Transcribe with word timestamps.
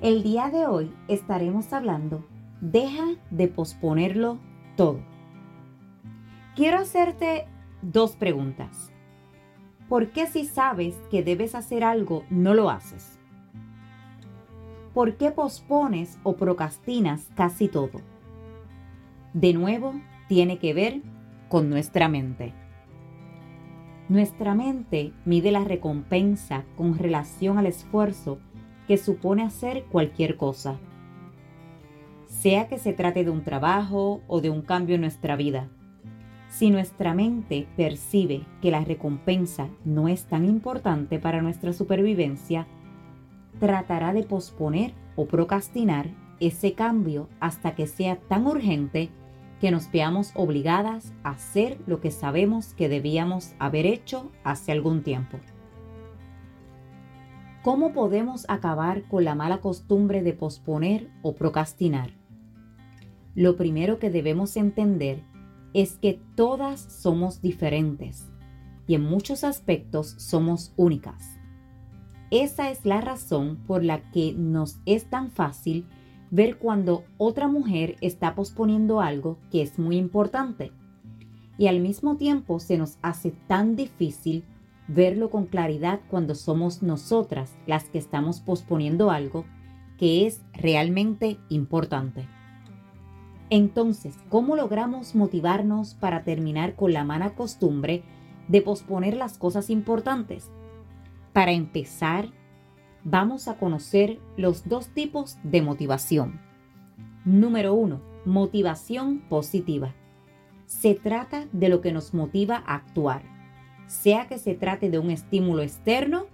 El 0.00 0.22
día 0.22 0.48
de 0.48 0.64
hoy 0.64 0.94
estaremos 1.08 1.72
hablando, 1.72 2.24
deja 2.60 3.16
de 3.32 3.48
posponerlo 3.48 4.38
todo. 4.76 5.00
Quiero 6.54 6.78
hacerte 6.78 7.48
dos 7.82 8.14
preguntas. 8.14 8.92
¿Por 9.88 10.12
qué 10.12 10.28
si 10.28 10.44
sabes 10.44 10.94
que 11.10 11.24
debes 11.24 11.56
hacer 11.56 11.82
algo 11.82 12.22
no 12.30 12.54
lo 12.54 12.70
haces? 12.70 13.18
¿Por 14.94 15.16
qué 15.16 15.32
pospones 15.32 16.20
o 16.22 16.36
procrastinas 16.36 17.28
casi 17.34 17.66
todo? 17.66 18.00
De 19.32 19.52
nuevo, 19.52 19.94
tiene 20.28 20.60
que 20.60 20.74
ver 20.74 21.02
con 21.48 21.70
nuestra 21.70 22.08
mente. 22.08 22.54
Nuestra 24.08 24.54
mente 24.54 25.12
mide 25.24 25.50
la 25.50 25.64
recompensa 25.64 26.64
con 26.76 26.96
relación 26.96 27.58
al 27.58 27.66
esfuerzo 27.66 28.38
que 28.88 28.96
supone 28.96 29.42
hacer 29.42 29.84
cualquier 29.84 30.36
cosa, 30.36 30.78
sea 32.26 32.68
que 32.68 32.78
se 32.78 32.94
trate 32.94 33.22
de 33.22 33.30
un 33.30 33.44
trabajo 33.44 34.22
o 34.26 34.40
de 34.40 34.48
un 34.48 34.62
cambio 34.62 34.94
en 34.94 35.02
nuestra 35.02 35.36
vida. 35.36 35.68
Si 36.48 36.70
nuestra 36.70 37.12
mente 37.12 37.66
percibe 37.76 38.46
que 38.62 38.70
la 38.70 38.82
recompensa 38.82 39.68
no 39.84 40.08
es 40.08 40.24
tan 40.24 40.46
importante 40.46 41.18
para 41.18 41.42
nuestra 41.42 41.74
supervivencia, 41.74 42.66
tratará 43.60 44.14
de 44.14 44.22
posponer 44.22 44.94
o 45.16 45.26
procrastinar 45.26 46.06
ese 46.40 46.72
cambio 46.72 47.28
hasta 47.40 47.74
que 47.74 47.86
sea 47.86 48.16
tan 48.16 48.46
urgente 48.46 49.10
que 49.60 49.70
nos 49.70 49.90
veamos 49.90 50.32
obligadas 50.34 51.12
a 51.24 51.30
hacer 51.30 51.76
lo 51.86 52.00
que 52.00 52.10
sabemos 52.10 52.72
que 52.72 52.88
debíamos 52.88 53.54
haber 53.58 53.84
hecho 53.84 54.30
hace 54.44 54.72
algún 54.72 55.02
tiempo. 55.02 55.38
¿Cómo 57.68 57.92
podemos 57.92 58.46
acabar 58.48 59.02
con 59.08 59.24
la 59.24 59.34
mala 59.34 59.60
costumbre 59.60 60.22
de 60.22 60.32
posponer 60.32 61.10
o 61.20 61.34
procrastinar? 61.34 62.12
Lo 63.34 63.58
primero 63.58 63.98
que 63.98 64.08
debemos 64.08 64.56
entender 64.56 65.22
es 65.74 65.98
que 65.98 66.18
todas 66.34 66.80
somos 66.80 67.42
diferentes 67.42 68.26
y 68.86 68.94
en 68.94 69.02
muchos 69.02 69.44
aspectos 69.44 70.14
somos 70.16 70.72
únicas. 70.78 71.38
Esa 72.30 72.70
es 72.70 72.86
la 72.86 73.02
razón 73.02 73.58
por 73.66 73.84
la 73.84 74.00
que 74.12 74.32
nos 74.32 74.80
es 74.86 75.10
tan 75.10 75.30
fácil 75.30 75.84
ver 76.30 76.56
cuando 76.56 77.04
otra 77.18 77.48
mujer 77.48 77.96
está 78.00 78.34
posponiendo 78.34 79.02
algo 79.02 79.36
que 79.50 79.60
es 79.60 79.78
muy 79.78 79.98
importante. 79.98 80.72
Y 81.58 81.66
al 81.66 81.80
mismo 81.80 82.16
tiempo 82.16 82.60
se 82.60 82.78
nos 82.78 82.96
hace 83.02 83.32
tan 83.46 83.76
difícil 83.76 84.42
verlo 84.88 85.28
con 85.30 85.46
claridad 85.46 86.00
cuando 86.10 86.34
somos 86.34 86.82
nosotras 86.82 87.54
las 87.66 87.84
que 87.84 87.98
estamos 87.98 88.40
posponiendo 88.40 89.10
algo 89.10 89.44
que 89.98 90.26
es 90.26 90.42
realmente 90.54 91.38
importante. 91.50 92.26
Entonces, 93.50 94.16
¿cómo 94.28 94.56
logramos 94.56 95.14
motivarnos 95.14 95.94
para 95.94 96.22
terminar 96.22 96.74
con 96.74 96.92
la 96.92 97.04
mala 97.04 97.34
costumbre 97.34 98.02
de 98.48 98.62
posponer 98.62 99.16
las 99.16 99.38
cosas 99.38 99.70
importantes? 99.70 100.50
Para 101.32 101.52
empezar, 101.52 102.28
vamos 103.04 103.48
a 103.48 103.56
conocer 103.58 104.18
los 104.36 104.68
dos 104.68 104.88
tipos 104.88 105.38
de 105.42 105.62
motivación. 105.62 106.40
Número 107.24 107.74
uno, 107.74 108.00
motivación 108.24 109.20
positiva. 109.28 109.94
Se 110.66 110.94
trata 110.94 111.46
de 111.52 111.68
lo 111.68 111.80
que 111.80 111.92
nos 111.92 112.12
motiva 112.12 112.62
a 112.66 112.76
actuar 112.76 113.37
sea 113.88 114.28
que 114.28 114.38
se 114.38 114.54
trate 114.54 114.90
de 114.90 114.98
un 114.98 115.10
estímulo 115.10 115.62
externo 115.62 116.26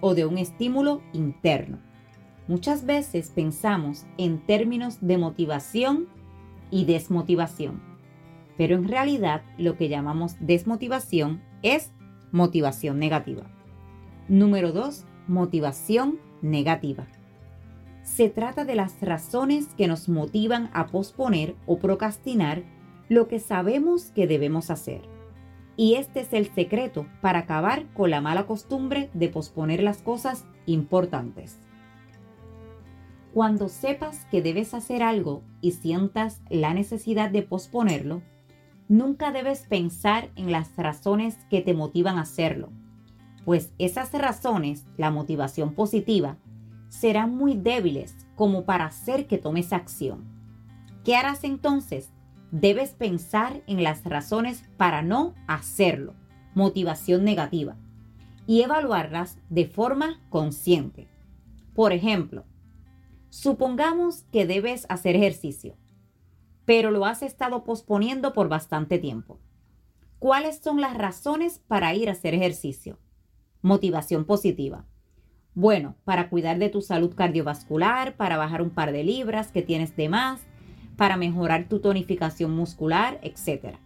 o 0.00 0.14
de 0.14 0.24
un 0.24 0.38
estímulo 0.38 1.02
interno. 1.12 1.78
Muchas 2.48 2.86
veces 2.86 3.30
pensamos 3.30 4.06
en 4.16 4.38
términos 4.38 4.98
de 5.00 5.18
motivación 5.18 6.08
y 6.70 6.84
desmotivación, 6.84 7.82
pero 8.56 8.76
en 8.76 8.88
realidad 8.88 9.42
lo 9.58 9.76
que 9.76 9.88
llamamos 9.88 10.36
desmotivación 10.40 11.42
es 11.62 11.92
motivación 12.32 12.98
negativa. 12.98 13.44
Número 14.28 14.72
2. 14.72 15.04
Motivación 15.26 16.18
negativa. 16.42 17.06
Se 18.02 18.28
trata 18.28 18.64
de 18.64 18.76
las 18.76 19.00
razones 19.00 19.68
que 19.76 19.86
nos 19.86 20.08
motivan 20.08 20.70
a 20.72 20.86
posponer 20.86 21.54
o 21.66 21.78
procrastinar 21.78 22.62
lo 23.08 23.28
que 23.28 23.38
sabemos 23.40 24.10
que 24.12 24.26
debemos 24.26 24.70
hacer 24.70 25.19
y 25.80 25.94
este 25.94 26.20
es 26.20 26.34
el 26.34 26.52
secreto 26.52 27.06
para 27.22 27.38
acabar 27.38 27.86
con 27.94 28.10
la 28.10 28.20
mala 28.20 28.44
costumbre 28.44 29.08
de 29.14 29.30
posponer 29.30 29.82
las 29.82 30.02
cosas 30.02 30.44
importantes. 30.66 31.56
Cuando 33.32 33.70
sepas 33.70 34.26
que 34.26 34.42
debes 34.42 34.74
hacer 34.74 35.02
algo 35.02 35.42
y 35.62 35.70
sientas 35.70 36.42
la 36.50 36.74
necesidad 36.74 37.30
de 37.30 37.40
posponerlo, 37.40 38.20
nunca 38.88 39.32
debes 39.32 39.60
pensar 39.60 40.28
en 40.36 40.52
las 40.52 40.76
razones 40.76 41.38
que 41.48 41.62
te 41.62 41.72
motivan 41.72 42.18
a 42.18 42.22
hacerlo, 42.22 42.68
pues 43.46 43.72
esas 43.78 44.12
razones, 44.12 44.84
la 44.98 45.10
motivación 45.10 45.72
positiva, 45.72 46.36
serán 46.90 47.34
muy 47.34 47.56
débiles 47.56 48.26
como 48.34 48.66
para 48.66 48.84
hacer 48.84 49.26
que 49.26 49.38
tomes 49.38 49.72
acción. 49.72 50.26
¿Qué 51.04 51.16
harás 51.16 51.42
entonces? 51.42 52.10
Debes 52.50 52.90
pensar 52.90 53.62
en 53.66 53.82
las 53.82 54.04
razones 54.04 54.64
para 54.76 55.02
no 55.02 55.34
hacerlo, 55.46 56.14
motivación 56.54 57.24
negativa, 57.24 57.76
y 58.46 58.62
evaluarlas 58.62 59.38
de 59.48 59.66
forma 59.66 60.20
consciente. 60.28 61.08
Por 61.74 61.92
ejemplo, 61.92 62.44
supongamos 63.28 64.24
que 64.32 64.46
debes 64.46 64.86
hacer 64.88 65.16
ejercicio, 65.16 65.76
pero 66.64 66.90
lo 66.90 67.06
has 67.06 67.22
estado 67.22 67.64
posponiendo 67.64 68.32
por 68.32 68.48
bastante 68.48 68.98
tiempo. 68.98 69.38
¿Cuáles 70.18 70.58
son 70.58 70.80
las 70.80 70.96
razones 70.96 71.60
para 71.66 71.94
ir 71.94 72.08
a 72.08 72.12
hacer 72.12 72.34
ejercicio? 72.34 72.98
Motivación 73.62 74.24
positiva. 74.24 74.84
Bueno, 75.54 75.96
para 76.04 76.28
cuidar 76.28 76.58
de 76.58 76.68
tu 76.68 76.82
salud 76.82 77.14
cardiovascular, 77.14 78.16
para 78.16 78.36
bajar 78.36 78.62
un 78.62 78.70
par 78.70 78.92
de 78.92 79.02
libras 79.02 79.50
que 79.50 79.62
tienes 79.62 79.96
de 79.96 80.08
más, 80.08 80.42
para 81.00 81.16
mejorar 81.16 81.64
tu 81.64 81.80
tonificación 81.80 82.54
muscular, 82.54 83.20
etc. 83.22 83.76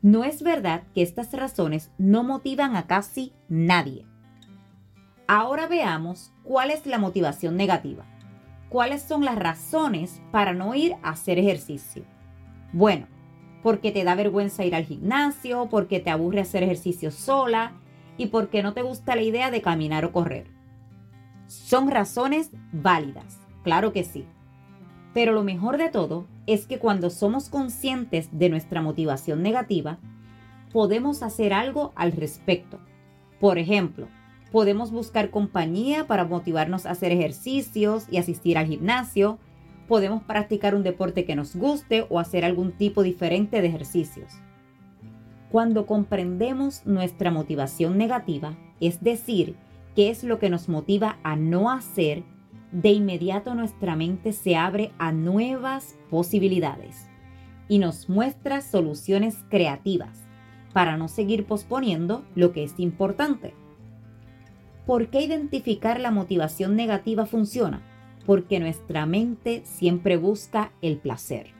No 0.00 0.22
es 0.22 0.44
verdad 0.44 0.84
que 0.94 1.02
estas 1.02 1.32
razones 1.32 1.90
no 1.98 2.22
motivan 2.22 2.76
a 2.76 2.86
casi 2.86 3.32
nadie. 3.48 4.06
Ahora 5.26 5.66
veamos 5.66 6.32
cuál 6.44 6.70
es 6.70 6.86
la 6.86 6.98
motivación 6.98 7.56
negativa. 7.56 8.04
¿Cuáles 8.68 9.02
son 9.02 9.24
las 9.24 9.34
razones 9.36 10.22
para 10.30 10.54
no 10.54 10.76
ir 10.76 10.94
a 11.02 11.10
hacer 11.10 11.40
ejercicio? 11.40 12.04
Bueno, 12.72 13.08
porque 13.64 13.90
te 13.90 14.04
da 14.04 14.14
vergüenza 14.14 14.64
ir 14.64 14.76
al 14.76 14.84
gimnasio, 14.84 15.66
porque 15.68 15.98
te 15.98 16.10
aburre 16.10 16.42
hacer 16.42 16.62
ejercicio 16.62 17.10
sola 17.10 17.72
y 18.18 18.26
porque 18.26 18.62
no 18.62 18.72
te 18.72 18.82
gusta 18.82 19.16
la 19.16 19.22
idea 19.22 19.50
de 19.50 19.62
caminar 19.62 20.04
o 20.04 20.12
correr. 20.12 20.46
Son 21.48 21.90
razones 21.90 22.52
válidas, 22.70 23.40
claro 23.64 23.92
que 23.92 24.04
sí. 24.04 24.24
Pero 25.12 25.32
lo 25.32 25.42
mejor 25.42 25.76
de 25.76 25.88
todo 25.88 26.35
es 26.46 26.66
que 26.66 26.78
cuando 26.78 27.10
somos 27.10 27.48
conscientes 27.48 28.28
de 28.32 28.48
nuestra 28.48 28.80
motivación 28.80 29.42
negativa, 29.42 29.98
podemos 30.72 31.22
hacer 31.22 31.52
algo 31.52 31.92
al 31.96 32.12
respecto. 32.12 32.78
Por 33.40 33.58
ejemplo, 33.58 34.08
podemos 34.52 34.90
buscar 34.90 35.30
compañía 35.30 36.06
para 36.06 36.24
motivarnos 36.24 36.86
a 36.86 36.90
hacer 36.90 37.12
ejercicios 37.12 38.06
y 38.10 38.18
asistir 38.18 38.58
al 38.58 38.66
gimnasio. 38.66 39.38
Podemos 39.88 40.22
practicar 40.22 40.74
un 40.74 40.82
deporte 40.82 41.24
que 41.24 41.36
nos 41.36 41.56
guste 41.56 42.06
o 42.08 42.18
hacer 42.18 42.44
algún 42.44 42.72
tipo 42.72 43.02
diferente 43.02 43.60
de 43.60 43.68
ejercicios. 43.68 44.32
Cuando 45.50 45.86
comprendemos 45.86 46.86
nuestra 46.86 47.30
motivación 47.30 47.98
negativa, 47.98 48.56
es 48.80 49.02
decir, 49.02 49.56
qué 49.94 50.10
es 50.10 50.24
lo 50.24 50.38
que 50.38 50.50
nos 50.50 50.68
motiva 50.68 51.18
a 51.22 51.36
no 51.36 51.70
hacer, 51.70 52.24
de 52.72 52.90
inmediato 52.90 53.54
nuestra 53.54 53.96
mente 53.96 54.32
se 54.32 54.56
abre 54.56 54.92
a 54.98 55.12
nuevas 55.12 55.96
posibilidades 56.10 57.08
y 57.68 57.78
nos 57.78 58.08
muestra 58.08 58.60
soluciones 58.60 59.36
creativas 59.48 60.24
para 60.72 60.96
no 60.96 61.08
seguir 61.08 61.46
posponiendo 61.46 62.24
lo 62.34 62.52
que 62.52 62.64
es 62.64 62.78
importante. 62.78 63.54
¿Por 64.84 65.08
qué 65.08 65.22
identificar 65.22 66.00
la 66.00 66.10
motivación 66.10 66.76
negativa 66.76 67.26
funciona? 67.26 67.82
porque 68.26 68.58
nuestra 68.58 69.06
mente 69.06 69.62
siempre 69.64 70.16
busca 70.16 70.72
el 70.82 70.98
placer. 70.98 71.54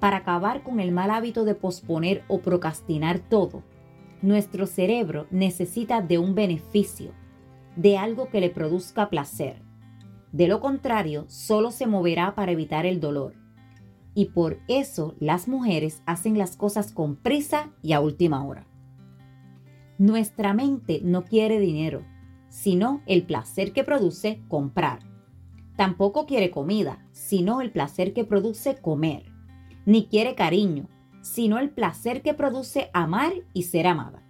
Para 0.00 0.18
acabar 0.18 0.62
con 0.62 0.80
el 0.80 0.92
mal 0.92 1.10
hábito 1.10 1.44
de 1.44 1.54
posponer 1.54 2.24
o 2.28 2.40
procrastinar 2.40 3.20
todo, 3.20 3.62
nuestro 4.20 4.66
cerebro 4.66 5.26
necesita 5.30 6.02
de 6.02 6.18
un 6.18 6.34
beneficio, 6.34 7.12
de 7.76 7.98
algo 7.98 8.28
que 8.30 8.40
le 8.40 8.50
produzca 8.50 9.10
placer. 9.10 9.62
De 10.32 10.48
lo 10.48 10.60
contrario, 10.60 11.24
solo 11.28 11.70
se 11.70 11.86
moverá 11.86 12.34
para 12.34 12.52
evitar 12.52 12.86
el 12.86 13.00
dolor. 13.00 13.34
Y 14.14 14.26
por 14.26 14.58
eso 14.66 15.14
las 15.20 15.46
mujeres 15.46 16.02
hacen 16.06 16.38
las 16.38 16.56
cosas 16.56 16.92
con 16.92 17.16
prisa 17.16 17.70
y 17.82 17.92
a 17.92 18.00
última 18.00 18.44
hora. 18.44 18.66
Nuestra 19.98 20.52
mente 20.52 21.00
no 21.02 21.24
quiere 21.24 21.58
dinero, 21.58 22.04
sino 22.48 23.02
el 23.06 23.24
placer 23.24 23.72
que 23.72 23.84
produce 23.84 24.42
comprar. 24.48 25.00
Tampoco 25.76 26.26
quiere 26.26 26.50
comida, 26.50 27.06
sino 27.12 27.60
el 27.60 27.70
placer 27.70 28.12
que 28.12 28.24
produce 28.24 28.76
comer. 28.76 29.24
Ni 29.84 30.06
quiere 30.06 30.34
cariño, 30.34 30.88
sino 31.22 31.58
el 31.58 31.70
placer 31.70 32.22
que 32.22 32.34
produce 32.34 32.90
amar 32.92 33.32
y 33.52 33.64
ser 33.64 33.86
amada. 33.86 34.25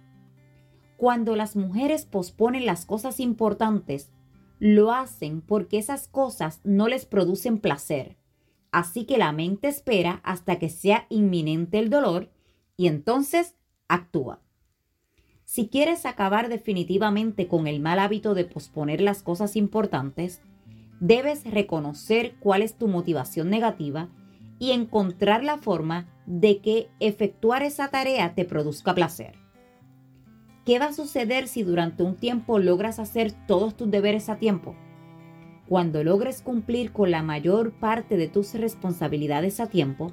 Cuando 0.97 1.35
las 1.35 1.55
mujeres 1.55 2.05
posponen 2.05 2.65
las 2.65 2.85
cosas 2.85 3.19
importantes, 3.19 4.11
lo 4.59 4.91
hacen 4.91 5.41
porque 5.41 5.77
esas 5.77 6.07
cosas 6.07 6.59
no 6.63 6.87
les 6.87 7.05
producen 7.05 7.59
placer. 7.59 8.17
Así 8.71 9.05
que 9.05 9.19
la 9.19 9.31
mente 9.31 9.67
espera 9.67 10.21
hasta 10.23 10.57
que 10.57 10.69
sea 10.69 11.05
inminente 11.09 11.77
el 11.77 11.91
dolor 11.91 12.31
y 12.75 12.87
entonces 12.87 13.55
actúa. 13.87 14.41
Si 15.45 15.69
quieres 15.69 16.05
acabar 16.05 16.49
definitivamente 16.49 17.47
con 17.47 17.67
el 17.67 17.79
mal 17.79 17.99
hábito 17.99 18.33
de 18.33 18.45
posponer 18.45 18.99
las 18.99 19.21
cosas 19.21 19.55
importantes, 19.55 20.41
debes 20.99 21.45
reconocer 21.45 22.35
cuál 22.39 22.63
es 22.63 22.77
tu 22.77 22.87
motivación 22.87 23.49
negativa 23.49 24.09
y 24.59 24.71
encontrar 24.71 25.43
la 25.43 25.57
forma 25.57 26.07
de 26.25 26.59
que 26.59 26.89
efectuar 26.99 27.61
esa 27.61 27.87
tarea 27.89 28.33
te 28.33 28.45
produzca 28.45 28.95
placer. 28.95 29.46
¿Qué 30.67 30.79
va 30.79 30.87
a 30.87 30.93
suceder 30.93 31.47
si 31.47 31.63
durante 31.63 32.03
un 32.03 32.17
tiempo 32.17 32.59
logras 32.59 32.99
hacer 32.99 33.31
todos 33.47 33.77
tus 33.77 33.89
deberes 33.89 34.27
a 34.27 34.35
tiempo? 34.35 34.75
Cuando 35.65 36.03
logres 36.03 36.41
cumplir 36.41 36.91
con 36.91 37.09
la 37.09 37.23
mayor 37.23 37.71
parte 37.71 38.17
de 38.17 38.27
tus 38.27 38.53
responsabilidades 38.53 39.61
a 39.61 39.67
tiempo, 39.67 40.11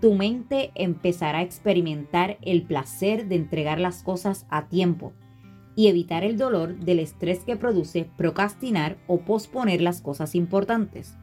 tu 0.00 0.14
mente 0.14 0.70
empezará 0.76 1.38
a 1.38 1.42
experimentar 1.42 2.38
el 2.40 2.62
placer 2.62 3.26
de 3.26 3.34
entregar 3.34 3.80
las 3.80 4.04
cosas 4.04 4.46
a 4.48 4.68
tiempo 4.68 5.12
y 5.74 5.88
evitar 5.88 6.22
el 6.22 6.38
dolor 6.38 6.78
del 6.78 7.00
estrés 7.00 7.40
que 7.40 7.56
produce 7.56 8.08
procrastinar 8.16 8.96
o 9.08 9.22
posponer 9.22 9.80
las 9.80 10.00
cosas 10.02 10.36
importantes. 10.36 11.16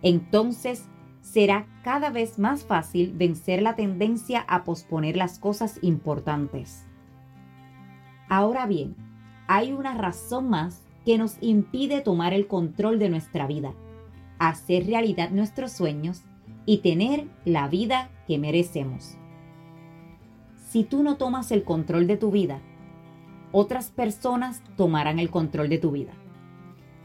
Entonces, 0.00 0.84
será 1.22 1.66
cada 1.82 2.10
vez 2.10 2.38
más 2.38 2.62
fácil 2.62 3.14
vencer 3.16 3.62
la 3.62 3.74
tendencia 3.74 4.42
a 4.46 4.62
posponer 4.62 5.16
las 5.16 5.40
cosas 5.40 5.80
importantes. 5.82 6.86
Ahora 8.28 8.66
bien, 8.66 8.96
hay 9.46 9.72
una 9.72 9.94
razón 9.94 10.48
más 10.48 10.82
que 11.04 11.18
nos 11.18 11.36
impide 11.42 12.00
tomar 12.00 12.32
el 12.32 12.46
control 12.46 12.98
de 12.98 13.10
nuestra 13.10 13.46
vida, 13.46 13.74
hacer 14.38 14.86
realidad 14.86 15.30
nuestros 15.30 15.72
sueños 15.72 16.22
y 16.66 16.78
tener 16.78 17.28
la 17.44 17.68
vida 17.68 18.10
que 18.26 18.38
merecemos. 18.38 19.18
Si 20.56 20.84
tú 20.84 21.02
no 21.02 21.16
tomas 21.16 21.52
el 21.52 21.62
control 21.62 22.06
de 22.06 22.16
tu 22.16 22.30
vida, 22.30 22.60
otras 23.52 23.90
personas 23.90 24.62
tomarán 24.76 25.18
el 25.18 25.30
control 25.30 25.68
de 25.68 25.78
tu 25.78 25.92
vida. 25.92 26.12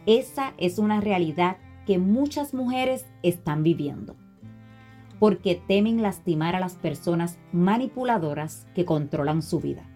Esa 0.05 0.53
es 0.57 0.79
una 0.79 1.01
realidad 1.01 1.57
que 1.85 1.97
muchas 1.97 2.53
mujeres 2.53 3.05
están 3.21 3.63
viviendo, 3.63 4.15
porque 5.19 5.61
temen 5.67 6.01
lastimar 6.01 6.55
a 6.55 6.59
las 6.59 6.75
personas 6.75 7.37
manipuladoras 7.51 8.65
que 8.73 8.85
controlan 8.85 9.41
su 9.41 9.59
vida. 9.59 9.88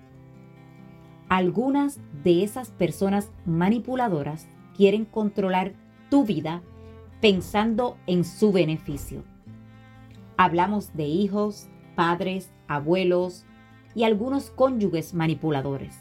Algunas 1.33 1.99
de 2.23 2.43
esas 2.43 2.69
personas 2.69 3.31
manipuladoras 3.47 4.47
quieren 4.77 5.03
controlar 5.03 5.73
tu 6.11 6.25
vida 6.25 6.61
pensando 7.21 7.97
en 8.05 8.23
su 8.23 8.51
beneficio. 8.51 9.23
Hablamos 10.37 10.93
de 10.93 11.05
hijos, 11.05 11.69
padres, 11.95 12.53
abuelos 12.67 13.47
y 13.95 14.03
algunos 14.03 14.51
cónyuges 14.51 15.15
manipuladores. 15.15 15.99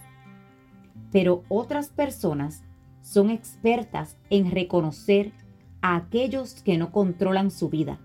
Pero 1.11 1.45
otras 1.49 1.89
personas 1.89 2.63
son 3.01 3.31
expertas 3.31 4.19
en 4.29 4.51
reconocer 4.51 5.33
a 5.81 5.97
aquellos 5.97 6.61
que 6.63 6.77
no 6.77 6.93
controlan 6.93 7.51
su 7.51 7.71
vida 7.71 7.99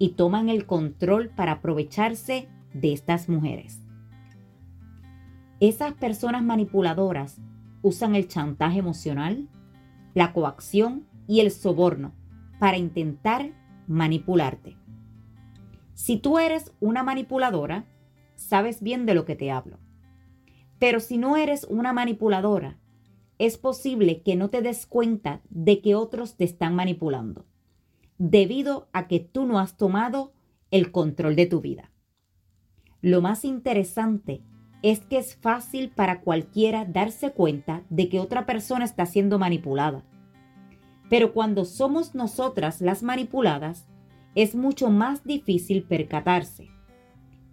y 0.00 0.14
toman 0.14 0.48
el 0.48 0.66
control 0.66 1.28
para 1.28 1.52
aprovecharse 1.52 2.48
de 2.72 2.92
estas 2.92 3.28
mujeres. 3.28 3.83
Esas 5.60 5.94
personas 5.94 6.42
manipuladoras 6.42 7.40
usan 7.82 8.14
el 8.14 8.28
chantaje 8.28 8.78
emocional, 8.78 9.48
la 10.14 10.32
coacción 10.32 11.06
y 11.26 11.40
el 11.40 11.50
soborno 11.50 12.12
para 12.58 12.76
intentar 12.76 13.52
manipularte. 13.86 14.76
Si 15.94 16.16
tú 16.18 16.38
eres 16.38 16.72
una 16.80 17.02
manipuladora, 17.02 17.86
sabes 18.34 18.82
bien 18.82 19.06
de 19.06 19.14
lo 19.14 19.24
que 19.24 19.36
te 19.36 19.50
hablo. 19.50 19.78
Pero 20.78 20.98
si 21.00 21.18
no 21.18 21.36
eres 21.36 21.64
una 21.64 21.92
manipuladora, 21.92 22.78
es 23.38 23.58
posible 23.58 24.22
que 24.22 24.36
no 24.36 24.50
te 24.50 24.60
des 24.60 24.86
cuenta 24.86 25.40
de 25.50 25.80
que 25.80 25.94
otros 25.94 26.36
te 26.36 26.44
están 26.44 26.74
manipulando, 26.74 27.46
debido 28.18 28.88
a 28.92 29.06
que 29.06 29.20
tú 29.20 29.46
no 29.46 29.58
has 29.58 29.76
tomado 29.76 30.32
el 30.70 30.90
control 30.90 31.36
de 31.36 31.46
tu 31.46 31.60
vida. 31.60 31.92
Lo 33.00 33.20
más 33.20 33.44
interesante 33.44 34.42
es 34.84 35.00
que 35.00 35.16
es 35.16 35.34
fácil 35.36 35.88
para 35.88 36.20
cualquiera 36.20 36.84
darse 36.84 37.32
cuenta 37.32 37.82
de 37.88 38.10
que 38.10 38.20
otra 38.20 38.44
persona 38.44 38.84
está 38.84 39.06
siendo 39.06 39.38
manipulada. 39.38 40.04
Pero 41.08 41.32
cuando 41.32 41.64
somos 41.64 42.14
nosotras 42.14 42.82
las 42.82 43.02
manipuladas, 43.02 43.86
es 44.34 44.54
mucho 44.54 44.90
más 44.90 45.24
difícil 45.24 45.84
percatarse. 45.84 46.68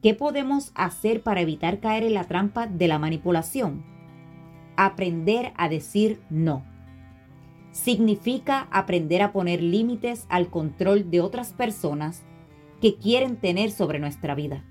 ¿Qué 0.04 0.14
podemos 0.14 0.74
hacer 0.76 1.24
para 1.24 1.40
evitar 1.40 1.80
caer 1.80 2.04
en 2.04 2.16
la 2.16 2.26
trampa 2.26 2.68
de 2.68 2.90
la 2.90 3.00
manipulación? 3.00 3.86
Aprender 4.76 5.54
a 5.56 5.70
decir 5.70 6.20
no. 6.30 6.66
Significa 7.72 8.68
aprender 8.72 9.22
a 9.22 9.32
poner 9.32 9.64
límites 9.64 10.26
al 10.28 10.50
control 10.50 11.10
de 11.10 11.22
otras 11.22 11.54
personas 11.54 12.24
que 12.82 12.96
quieren 12.96 13.38
tener 13.38 13.72
sobre 13.72 14.00
nuestra 14.00 14.36
vida. 14.36 14.66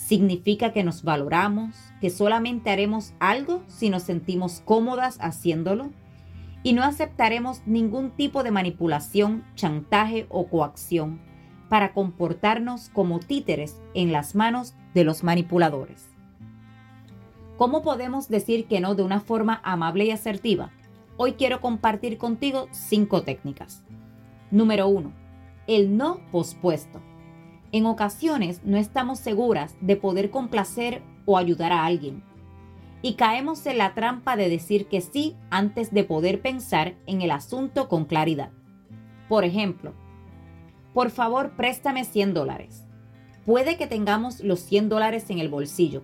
Significa 0.00 0.72
que 0.72 0.82
nos 0.82 1.02
valoramos, 1.04 1.76
que 2.00 2.08
solamente 2.08 2.70
haremos 2.70 3.12
algo 3.20 3.62
si 3.68 3.90
nos 3.90 4.02
sentimos 4.04 4.62
cómodas 4.64 5.18
haciéndolo 5.20 5.90
y 6.62 6.72
no 6.72 6.82
aceptaremos 6.84 7.60
ningún 7.66 8.10
tipo 8.10 8.42
de 8.42 8.50
manipulación, 8.50 9.44
chantaje 9.54 10.26
o 10.30 10.48
coacción 10.48 11.20
para 11.68 11.92
comportarnos 11.92 12.88
como 12.88 13.20
títeres 13.20 13.78
en 13.92 14.10
las 14.10 14.34
manos 14.34 14.74
de 14.94 15.04
los 15.04 15.22
manipuladores. 15.22 16.08
¿Cómo 17.58 17.82
podemos 17.82 18.28
decir 18.28 18.66
que 18.66 18.80
no 18.80 18.94
de 18.94 19.02
una 19.02 19.20
forma 19.20 19.60
amable 19.62 20.06
y 20.06 20.12
asertiva? 20.12 20.70
Hoy 21.18 21.34
quiero 21.34 21.60
compartir 21.60 22.16
contigo 22.16 22.68
cinco 22.72 23.22
técnicas. 23.22 23.84
Número 24.50 24.88
1. 24.88 25.12
El 25.66 25.96
no 25.98 26.20
pospuesto. 26.32 27.02
En 27.72 27.86
ocasiones 27.86 28.62
no 28.64 28.76
estamos 28.76 29.20
seguras 29.20 29.76
de 29.80 29.96
poder 29.96 30.30
complacer 30.30 31.02
o 31.24 31.38
ayudar 31.38 31.72
a 31.72 31.84
alguien. 31.84 32.24
Y 33.00 33.14
caemos 33.14 33.64
en 33.66 33.78
la 33.78 33.94
trampa 33.94 34.36
de 34.36 34.48
decir 34.48 34.86
que 34.86 35.00
sí 35.00 35.36
antes 35.50 35.92
de 35.92 36.02
poder 36.02 36.42
pensar 36.42 36.96
en 37.06 37.22
el 37.22 37.30
asunto 37.30 37.88
con 37.88 38.06
claridad. 38.06 38.50
Por 39.28 39.44
ejemplo, 39.44 39.94
por 40.92 41.10
favor 41.10 41.52
préstame 41.56 42.04
100 42.04 42.34
dólares. 42.34 42.84
Puede 43.46 43.76
que 43.76 43.86
tengamos 43.86 44.40
los 44.40 44.60
100 44.60 44.88
dólares 44.88 45.30
en 45.30 45.38
el 45.38 45.48
bolsillo, 45.48 46.02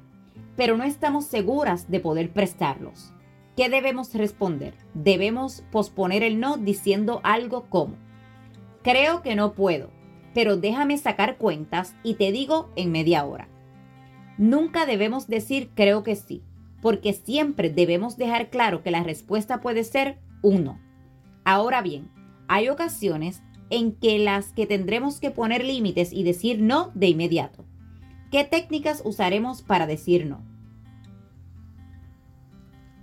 pero 0.56 0.76
no 0.76 0.84
estamos 0.84 1.26
seguras 1.26 1.90
de 1.90 1.98
poder 1.98 2.32
prestarlos. 2.32 3.12
¿Qué 3.56 3.68
debemos 3.68 4.14
responder? 4.14 4.74
Debemos 4.94 5.64
posponer 5.72 6.22
el 6.22 6.38
no 6.38 6.56
diciendo 6.56 7.20
algo 7.24 7.66
como, 7.68 7.96
creo 8.82 9.22
que 9.22 9.34
no 9.34 9.54
puedo, 9.54 9.90
pero 10.36 10.58
déjame 10.58 10.98
sacar 10.98 11.38
cuentas 11.38 11.94
y 12.02 12.16
te 12.16 12.30
digo 12.30 12.68
en 12.76 12.92
media 12.92 13.24
hora. 13.24 13.48
Nunca 14.36 14.84
debemos 14.84 15.28
decir 15.28 15.70
creo 15.74 16.02
que 16.02 16.14
sí, 16.14 16.42
porque 16.82 17.14
siempre 17.14 17.70
debemos 17.70 18.18
dejar 18.18 18.50
claro 18.50 18.82
que 18.82 18.90
la 18.90 19.02
respuesta 19.02 19.62
puede 19.62 19.82
ser 19.82 20.18
uno. 20.42 20.78
Ahora 21.46 21.80
bien, 21.80 22.10
hay 22.48 22.68
ocasiones 22.68 23.42
en 23.70 23.92
que 23.92 24.18
las 24.18 24.52
que 24.52 24.66
tendremos 24.66 25.20
que 25.20 25.30
poner 25.30 25.64
límites 25.64 26.12
y 26.12 26.22
decir 26.22 26.60
no 26.60 26.90
de 26.94 27.08
inmediato. 27.08 27.64
¿Qué 28.30 28.44
técnicas 28.44 29.00
usaremos 29.06 29.62
para 29.62 29.86
decir 29.86 30.26
no? 30.26 30.44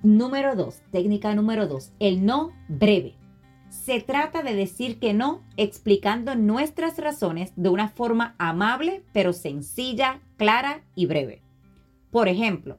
Número 0.04 0.56
2, 0.56 0.84
técnica 0.92 1.34
número 1.34 1.66
2, 1.66 1.94
el 1.98 2.28
no 2.28 2.52
breve. 2.68 3.16
Se 3.74 4.00
trata 4.00 4.44
de 4.44 4.54
decir 4.54 5.00
que 5.00 5.16
no 5.16 5.42
explicando 5.58 6.36
nuestras 6.36 7.00
razones 7.00 7.52
de 7.56 7.70
una 7.70 7.90
forma 7.90 8.36
amable 8.38 9.04
pero 9.14 9.34
sencilla, 9.34 10.22
clara 10.38 10.84
y 10.94 11.08
breve. 11.08 11.42
Por 12.12 12.28
ejemplo, 12.28 12.78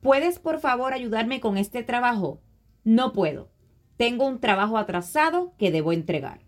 ¿puedes 0.00 0.38
por 0.38 0.60
favor 0.60 0.94
ayudarme 0.94 1.40
con 1.40 1.58
este 1.58 1.82
trabajo? 1.82 2.40
No 2.84 3.12
puedo. 3.12 3.50
Tengo 3.96 4.26
un 4.26 4.38
trabajo 4.38 4.78
atrasado 4.78 5.52
que 5.58 5.72
debo 5.72 5.92
entregar. 5.92 6.40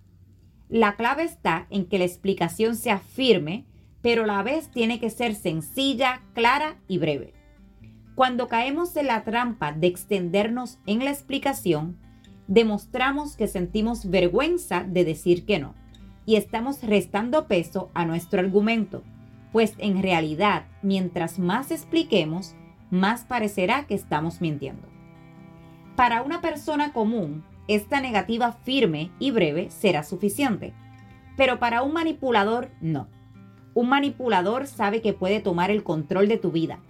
La 0.68 0.94
clave 0.94 1.24
está 1.24 1.66
en 1.68 1.86
que 1.86 1.98
la 1.98 2.04
explicación 2.04 2.76
sea 2.76 3.00
firme, 3.00 3.66
pero 4.02 4.22
a 4.22 4.26
la 4.26 4.42
vez 4.44 4.70
tiene 4.70 5.00
que 5.00 5.10
ser 5.10 5.34
sencilla, 5.34 6.22
clara 6.32 6.76
y 6.86 6.98
breve. 6.98 7.34
Cuando 8.14 8.46
caemos 8.46 8.96
en 8.96 9.08
la 9.08 9.24
trampa 9.24 9.72
de 9.72 9.88
extendernos 9.88 10.78
en 10.86 11.04
la 11.04 11.10
explicación, 11.10 11.98
demostramos 12.48 13.36
que 13.36 13.46
sentimos 13.46 14.10
vergüenza 14.10 14.82
de 14.82 15.04
decir 15.04 15.44
que 15.46 15.60
no 15.60 15.74
y 16.26 16.36
estamos 16.36 16.82
restando 16.82 17.46
peso 17.46 17.90
a 17.94 18.04
nuestro 18.04 18.40
argumento, 18.40 19.02
pues 19.52 19.74
en 19.78 20.02
realidad 20.02 20.66
mientras 20.82 21.38
más 21.38 21.70
expliquemos, 21.70 22.54
más 22.90 23.24
parecerá 23.24 23.86
que 23.86 23.94
estamos 23.94 24.40
mintiendo. 24.40 24.88
Para 25.96 26.22
una 26.22 26.40
persona 26.40 26.92
común, 26.92 27.44
esta 27.66 28.00
negativa 28.00 28.52
firme 28.52 29.10
y 29.18 29.30
breve 29.30 29.70
será 29.70 30.02
suficiente, 30.02 30.72
pero 31.36 31.58
para 31.58 31.82
un 31.82 31.92
manipulador 31.92 32.70
no. 32.80 33.08
Un 33.74 33.88
manipulador 33.88 34.66
sabe 34.66 35.02
que 35.02 35.12
puede 35.12 35.40
tomar 35.40 35.70
el 35.70 35.82
control 35.82 36.28
de 36.28 36.38
tu 36.38 36.50
vida. 36.50 36.80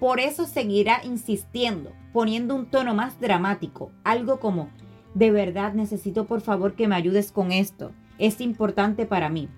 Por 0.00 0.18
eso 0.18 0.46
seguirá 0.46 1.00
insistiendo, 1.04 1.92
poniendo 2.12 2.54
un 2.54 2.66
tono 2.66 2.94
más 2.94 3.20
dramático, 3.20 3.92
algo 4.02 4.40
como, 4.40 4.70
de 5.14 5.30
verdad 5.30 5.72
necesito 5.74 6.26
por 6.26 6.40
favor 6.40 6.74
que 6.74 6.88
me 6.88 6.96
ayudes 6.96 7.32
con 7.32 7.52
esto, 7.52 7.92
es 8.18 8.40
importante 8.40 9.06
para 9.06 9.28
mí. 9.28 9.48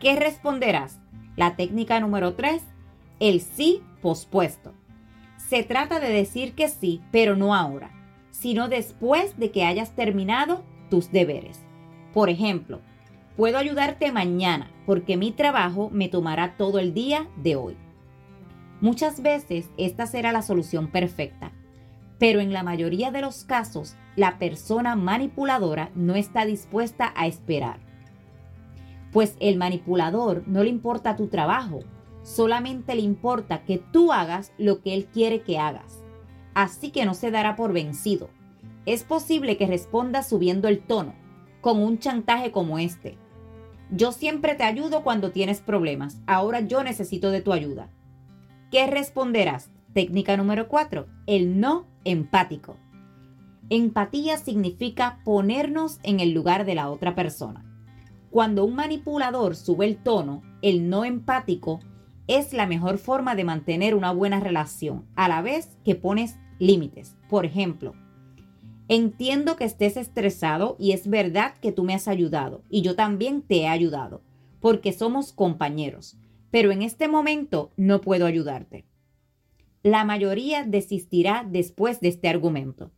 ¿Qué 0.00 0.16
responderás? 0.16 1.00
La 1.36 1.56
técnica 1.56 2.00
número 2.00 2.34
3, 2.34 2.62
el 3.20 3.40
sí 3.40 3.82
pospuesto. 4.02 4.74
Se 5.36 5.62
trata 5.62 6.00
de 6.00 6.08
decir 6.08 6.54
que 6.54 6.68
sí, 6.68 7.00
pero 7.10 7.36
no 7.36 7.54
ahora 7.54 7.96
sino 8.40 8.68
después 8.68 9.38
de 9.38 9.50
que 9.50 9.64
hayas 9.64 9.96
terminado 9.96 10.62
tus 10.90 11.10
deberes. 11.10 11.64
Por 12.12 12.28
ejemplo, 12.28 12.80
puedo 13.36 13.56
ayudarte 13.56 14.12
mañana 14.12 14.70
porque 14.84 15.16
mi 15.16 15.32
trabajo 15.32 15.88
me 15.90 16.08
tomará 16.08 16.56
todo 16.56 16.78
el 16.78 16.92
día 16.92 17.28
de 17.36 17.56
hoy. 17.56 17.76
Muchas 18.82 19.22
veces 19.22 19.70
esta 19.78 20.06
será 20.06 20.32
la 20.32 20.42
solución 20.42 20.88
perfecta, 20.88 21.52
pero 22.18 22.40
en 22.40 22.52
la 22.52 22.62
mayoría 22.62 23.10
de 23.10 23.22
los 23.22 23.44
casos 23.44 23.96
la 24.16 24.38
persona 24.38 24.96
manipuladora 24.96 25.90
no 25.94 26.14
está 26.14 26.44
dispuesta 26.44 27.12
a 27.14 27.26
esperar. 27.26 27.78
Pues 29.12 29.36
el 29.40 29.56
manipulador 29.56 30.42
no 30.46 30.62
le 30.62 30.70
importa 30.70 31.16
tu 31.16 31.28
trabajo, 31.28 31.80
solamente 32.22 32.94
le 32.94 33.02
importa 33.02 33.64
que 33.64 33.78
tú 33.78 34.12
hagas 34.12 34.52
lo 34.58 34.82
que 34.82 34.94
él 34.94 35.06
quiere 35.06 35.42
que 35.42 35.58
hagas 35.58 36.02
así 36.56 36.90
que 36.90 37.04
no 37.04 37.12
se 37.12 37.30
dará 37.30 37.54
por 37.54 37.74
vencido. 37.74 38.30
Es 38.86 39.04
posible 39.04 39.58
que 39.58 39.66
responda 39.66 40.22
subiendo 40.22 40.68
el 40.68 40.80
tono, 40.80 41.14
con 41.60 41.82
un 41.82 41.98
chantaje 41.98 42.50
como 42.50 42.78
este. 42.78 43.18
Yo 43.90 44.10
siempre 44.10 44.54
te 44.54 44.64
ayudo 44.64 45.04
cuando 45.04 45.32
tienes 45.32 45.60
problemas, 45.60 46.18
ahora 46.26 46.60
yo 46.60 46.82
necesito 46.82 47.30
de 47.30 47.42
tu 47.42 47.52
ayuda. 47.52 47.90
¿Qué 48.70 48.86
responderás? 48.86 49.70
Técnica 49.92 50.38
número 50.38 50.66
4, 50.66 51.06
el 51.26 51.60
no 51.60 51.86
empático. 52.04 52.78
Empatía 53.68 54.36
significa 54.36 55.18
ponernos 55.24 55.98
en 56.04 56.20
el 56.20 56.30
lugar 56.30 56.66
de 56.66 56.76
la 56.76 56.88
otra 56.88 57.16
persona. 57.16 57.64
Cuando 58.30 58.64
un 58.64 58.76
manipulador 58.76 59.56
sube 59.56 59.86
el 59.86 59.96
tono, 59.96 60.42
el 60.62 60.88
no 60.88 61.04
empático 61.04 61.80
es 62.28 62.52
la 62.52 62.66
mejor 62.66 62.98
forma 62.98 63.34
de 63.34 63.42
mantener 63.42 63.96
una 63.96 64.12
buena 64.12 64.38
relación, 64.38 65.06
a 65.16 65.26
la 65.26 65.42
vez 65.42 65.76
que 65.84 65.96
pones 65.96 66.36
límites. 66.60 67.16
Por 67.28 67.44
ejemplo, 67.44 67.94
entiendo 68.86 69.56
que 69.56 69.64
estés 69.64 69.96
estresado 69.96 70.76
y 70.78 70.92
es 70.92 71.08
verdad 71.08 71.54
que 71.60 71.72
tú 71.72 71.82
me 71.82 71.94
has 71.94 72.06
ayudado 72.06 72.62
y 72.70 72.82
yo 72.82 72.94
también 72.94 73.42
te 73.42 73.62
he 73.62 73.68
ayudado, 73.68 74.22
porque 74.60 74.92
somos 74.92 75.32
compañeros, 75.32 76.16
pero 76.52 76.70
en 76.70 76.82
este 76.82 77.08
momento 77.08 77.72
no 77.76 78.00
puedo 78.00 78.26
ayudarte. 78.26 78.86
La 79.82 80.04
mayoría 80.04 80.62
desistirá 80.62 81.44
después 81.48 82.00
de 82.00 82.08
este 82.08 82.28
argumento, 82.28 82.92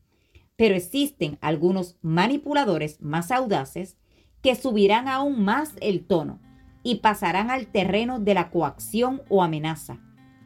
pero 0.59 0.75
existen 0.75 1.39
algunos 1.41 1.97
manipuladores 2.03 3.01
más 3.01 3.31
audaces 3.31 3.97
que 4.43 4.57
subirán 4.57 5.07
aún 5.07 5.45
más 5.45 5.75
el 5.81 6.05
tono 6.05 6.41
y 6.83 6.97
pasarán 6.97 7.53
al 7.53 7.69
terreno 7.69 8.19
de 8.19 8.35
la 8.35 8.51
coacción 8.51 9.23
o 9.29 9.45
amenaza, 9.45 10.01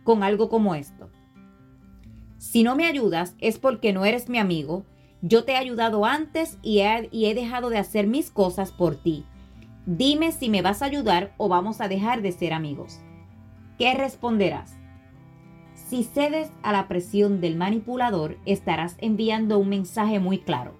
con 0.04 0.22
algo 0.22 0.50
como 0.50 0.74
esto. 0.74 1.10
Si 2.36 2.62
no 2.62 2.76
me 2.76 2.84
ayudas 2.84 3.36
es 3.38 3.58
porque 3.58 3.94
no 3.94 4.04
eres 4.04 4.28
mi 4.28 4.36
amigo. 4.36 4.84
Yo 5.22 5.44
te 5.44 5.52
he 5.52 5.56
ayudado 5.56 6.04
antes 6.04 6.58
y 6.60 6.80
he, 6.80 7.34
dejado 7.34 7.70
de 7.70 7.78
hacer 7.78 8.06
mis 8.06 8.30
cosas 8.30 8.70
por 8.70 8.96
ti. 8.96 9.24
Dime 9.86 10.32
si 10.32 10.50
me 10.50 10.60
vas 10.60 10.82
a 10.82 10.86
ayudar 10.86 11.32
o 11.38 11.48
vamos 11.48 11.80
a 11.80 11.88
dejar 11.88 12.20
de 12.20 12.32
ser 12.32 12.52
amigos. 12.52 13.00
¿Qué 13.78 13.94
responderás? 13.94 14.81
Si 15.92 16.04
cedes 16.04 16.50
a 16.62 16.72
la 16.72 16.88
presión 16.88 17.42
del 17.42 17.54
manipulador, 17.54 18.38
estarás 18.46 18.96
enviando 18.96 19.58
un 19.58 19.68
mensaje 19.68 20.20
muy 20.20 20.38
claro. 20.38 20.72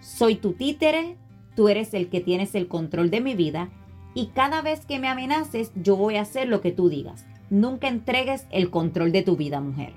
Soy 0.00 0.34
tu 0.34 0.52
títere, 0.52 1.16
tú 1.56 1.70
eres 1.70 1.94
el 1.94 2.10
que 2.10 2.20
tienes 2.20 2.54
el 2.54 2.68
control 2.68 3.08
de 3.08 3.22
mi 3.22 3.34
vida 3.34 3.70
y 4.12 4.26
cada 4.34 4.60
vez 4.60 4.84
que 4.84 4.98
me 4.98 5.08
amenaces 5.08 5.72
yo 5.76 5.96
voy 5.96 6.16
a 6.16 6.20
hacer 6.20 6.46
lo 6.46 6.60
que 6.60 6.72
tú 6.72 6.90
digas. 6.90 7.24
Nunca 7.48 7.88
entregues 7.88 8.46
el 8.50 8.68
control 8.68 9.12
de 9.12 9.22
tu 9.22 9.34
vida, 9.34 9.62
mujer. 9.62 9.94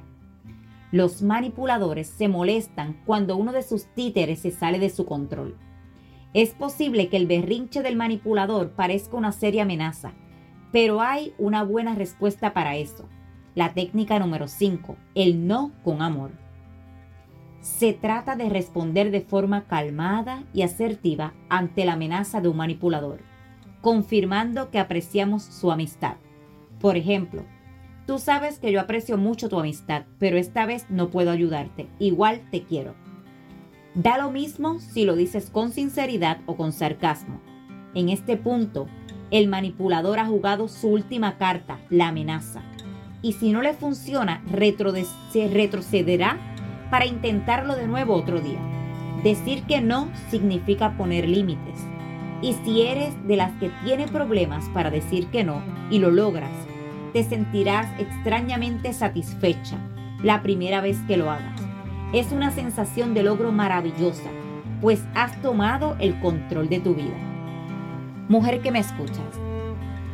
Los 0.93 1.21
manipuladores 1.21 2.07
se 2.07 2.29
molestan 2.29 3.01
cuando 3.05 3.35
uno 3.35 3.51
de 3.51 3.63
sus 3.63 3.87
títeres 3.95 4.39
se 4.39 4.51
sale 4.51 4.79
de 4.79 4.91
su 4.91 5.05
control. 5.05 5.57
Es 6.33 6.51
posible 6.51 7.09
que 7.09 7.17
el 7.17 7.27
berrinche 7.27 7.81
del 7.81 7.97
manipulador 7.97 8.71
parezca 8.75 9.17
una 9.17 9.33
seria 9.33 9.63
amenaza, 9.63 10.13
pero 10.71 11.01
hay 11.01 11.33
una 11.37 11.63
buena 11.63 11.95
respuesta 11.95 12.53
para 12.53 12.77
eso. 12.77 13.09
La 13.55 13.73
técnica 13.73 14.19
número 14.19 14.47
5, 14.47 14.95
el 15.15 15.47
no 15.47 15.71
con 15.83 16.01
amor. 16.01 16.31
Se 17.59 17.93
trata 17.93 18.35
de 18.35 18.49
responder 18.49 19.11
de 19.11 19.21
forma 19.21 19.65
calmada 19.65 20.43
y 20.53 20.61
asertiva 20.61 21.33
ante 21.49 21.85
la 21.85 21.93
amenaza 21.93 22.41
de 22.41 22.47
un 22.47 22.57
manipulador, 22.57 23.19
confirmando 23.81 24.71
que 24.71 24.79
apreciamos 24.79 25.43
su 25.43 25.71
amistad. 25.71 26.15
Por 26.79 26.97
ejemplo, 26.97 27.45
Tú 28.11 28.17
sabes 28.17 28.59
que 28.59 28.71
yo 28.71 28.81
aprecio 28.81 29.17
mucho 29.17 29.47
tu 29.47 29.59
amistad, 29.59 30.03
pero 30.19 30.37
esta 30.37 30.65
vez 30.65 30.85
no 30.89 31.09
puedo 31.09 31.31
ayudarte. 31.31 31.87
Igual 31.99 32.41
te 32.51 32.63
quiero. 32.63 32.93
Da 33.93 34.17
lo 34.17 34.31
mismo 34.31 34.79
si 34.79 35.05
lo 35.05 35.15
dices 35.15 35.49
con 35.49 35.71
sinceridad 35.71 36.39
o 36.45 36.55
con 36.55 36.73
sarcasmo. 36.73 37.39
En 37.93 38.09
este 38.09 38.37
punto, 38.37 38.87
el 39.29 39.47
manipulador 39.47 40.19
ha 40.19 40.25
jugado 40.25 40.67
su 40.67 40.89
última 40.89 41.37
carta, 41.37 41.79
la 41.89 42.07
amenaza. 42.07 42.63
Y 43.21 43.33
si 43.33 43.51
no 43.51 43.61
le 43.61 43.73
funciona, 43.73 44.41
se 45.31 45.47
retrocederá 45.47 46.37
para 46.89 47.05
intentarlo 47.05 47.75
de 47.75 47.87
nuevo 47.87 48.15
otro 48.15 48.41
día. 48.41 48.59
Decir 49.23 49.63
que 49.63 49.81
no 49.81 50.09
significa 50.29 50.97
poner 50.97 51.27
límites. 51.27 51.79
Y 52.41 52.53
si 52.65 52.81
eres 52.81 53.13
de 53.27 53.35
las 53.35 53.51
que 53.59 53.69
tiene 53.83 54.07
problemas 54.07 54.65
para 54.69 54.89
decir 54.89 55.27
que 55.27 55.43
no 55.43 55.61
y 55.91 55.99
lo 55.99 56.09
logras, 56.09 56.51
te 57.13 57.23
sentirás 57.23 57.87
extrañamente 57.99 58.93
satisfecha 58.93 59.77
la 60.23 60.41
primera 60.41 60.81
vez 60.81 60.97
que 61.07 61.17
lo 61.17 61.29
hagas. 61.29 61.61
Es 62.13 62.31
una 62.31 62.51
sensación 62.51 63.13
de 63.13 63.23
logro 63.23 63.51
maravillosa, 63.51 64.29
pues 64.81 65.03
has 65.13 65.39
tomado 65.41 65.95
el 65.99 66.19
control 66.19 66.67
de 66.69 66.79
tu 66.79 66.95
vida. 66.95 67.17
Mujer 68.27 68.61
que 68.61 68.71
me 68.71 68.79
escuchas, 68.79 69.39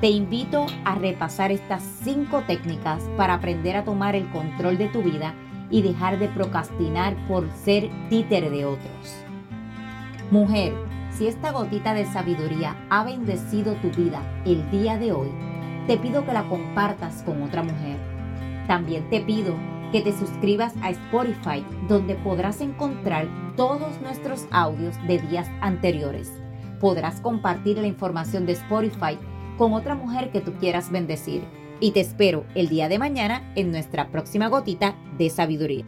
te 0.02 0.10
invito 0.10 0.68
a 0.86 0.96
repasar 0.96 1.52
estas 1.52 1.82
cinco 2.04 2.44
técnicas 2.46 3.04
para 3.18 3.36
aprender 3.36 3.76
a 3.76 3.84
tomar 3.84 4.16
el 4.16 4.30
control 4.30 4.78
de 4.78 4.88
tu 4.90 5.02
vida 5.02 5.34
y 5.72 5.82
dejar 5.82 6.20
de 6.20 6.28
procrastinar 6.28 7.16
por 7.28 7.50
ser 7.52 7.90
títere 8.10 8.50
de 8.50 8.66
otros. 8.66 9.26
Mujer, 10.30 10.74
si 11.10 11.28
esta 11.28 11.52
gotita 11.52 11.96
de 11.96 12.06
sabiduría 12.06 12.76
ha 12.90 13.04
bendecido 13.04 13.74
tu 13.76 13.90
vida 13.90 14.22
el 14.46 14.70
día 14.70 15.00
de 15.00 15.12
hoy, 15.12 15.30
te 15.88 15.98
pido 15.98 16.26
que 16.26 16.34
la 16.34 16.48
compartas 16.48 17.24
con 17.24 17.42
otra 17.42 17.64
mujer. 17.64 17.98
También 18.68 19.10
te 19.10 19.22
pido 19.22 19.56
que 19.92 20.02
te 20.02 20.12
suscribas 20.12 20.76
a 20.84 20.92
Spotify, 20.92 21.66
donde 21.88 22.16
podrás 22.16 22.62
encontrar 22.62 23.28
todos 23.56 24.00
nuestros 24.02 24.46
audios 24.52 24.96
de 25.08 25.18
días 25.18 25.50
anteriores. 25.62 26.32
Podrás 26.80 27.20
compartir 27.22 27.80
la 27.80 27.88
información 27.88 28.46
de 28.46 28.52
Spotify 28.52 29.18
con 29.58 29.74
otra 29.74 29.96
mujer 29.96 30.32
que 30.32 30.42
tú 30.42 30.54
quieras 30.54 30.92
bendecir. 30.92 31.44
Y 31.80 31.92
te 31.92 32.00
espero 32.00 32.46
el 32.56 32.70
día 32.70 32.90
de 32.90 33.00
mañana 33.00 33.52
en 33.56 33.72
nuestra 33.72 34.10
próxima 34.10 34.48
gotita 34.48 34.96
de 35.18 35.30
sabiduría. 35.30 35.86